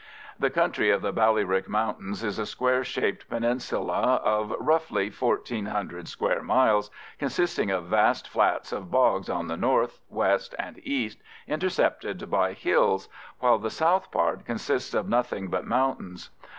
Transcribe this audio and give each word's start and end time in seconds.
The 0.39 0.49
country 0.49 0.89
of 0.89 1.03
the 1.03 1.13
Ballyrick 1.13 1.67
Mountains 1.67 2.23
is 2.23 2.39
a 2.39 2.45
square 2.47 2.83
shaped 2.83 3.29
peninsula 3.29 4.19
of, 4.23 4.51
roughly, 4.59 5.11
fourteen 5.11 5.67
hundred 5.67 6.07
square 6.07 6.41
miles, 6.41 6.89
consisting 7.19 7.69
of 7.69 7.83
vast 7.85 8.27
flats 8.27 8.71
of 8.71 8.89
bogs 8.89 9.29
on 9.29 9.47
the 9.47 9.57
north, 9.57 9.99
west, 10.09 10.55
and 10.57 10.79
east, 10.81 11.19
intercepted 11.47 12.31
by 12.31 12.53
hills, 12.53 13.09
while 13.41 13.59
the 13.59 13.69
south 13.69 14.09
part 14.09 14.43
consists 14.43 14.95
of 14.95 15.07
nothing 15.07 15.49
but 15.49 15.67
mountains. 15.67 16.31